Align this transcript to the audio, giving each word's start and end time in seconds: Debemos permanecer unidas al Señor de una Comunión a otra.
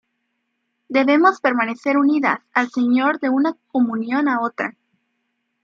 Debemos 0.89 1.39
permanecer 1.41 1.95
unidas 1.97 2.39
al 2.55 2.71
Señor 2.71 3.19
de 3.19 3.29
una 3.29 3.55
Comunión 3.71 4.29
a 4.29 4.41
otra. 4.41 4.75